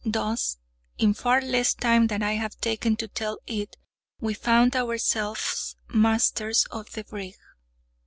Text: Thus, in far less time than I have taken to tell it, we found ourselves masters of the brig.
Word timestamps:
Thus, 0.03 0.57
in 0.97 1.13
far 1.13 1.41
less 1.41 1.75
time 1.75 2.07
than 2.07 2.23
I 2.23 2.31
have 2.31 2.59
taken 2.59 2.95
to 2.95 3.07
tell 3.07 3.37
it, 3.45 3.77
we 4.19 4.33
found 4.33 4.75
ourselves 4.75 5.75
masters 5.93 6.65
of 6.71 6.89
the 6.93 7.03
brig. 7.03 7.35